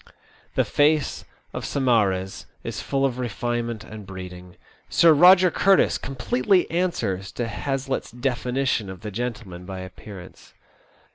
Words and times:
The 0.55 0.65
face 0.65 1.25
of 1.53 1.63
Saumarez 1.63 2.47
is 2.63 2.81
full 2.81 3.05
of 3.05 3.19
refinement 3.19 3.83
and 3.83 4.03
breeding. 4.07 4.55
Sir 4.89 5.13
Eoger 5.13 5.53
Curtis 5.53 5.99
completely 5.99 6.67
answers 6.71 7.31
to 7.33 7.47
Hazlitt's 7.47 8.09
definition 8.09 8.89
of 8.89 9.01
the 9.01 9.11
gentle 9.11 9.49
man 9.49 9.65
by 9.65 9.81
appearance. 9.81 10.55